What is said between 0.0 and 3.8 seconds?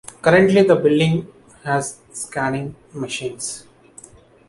Currently, the building has scanning machines.